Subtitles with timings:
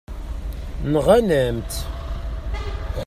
[0.91, 1.81] Nɣan-am-tt.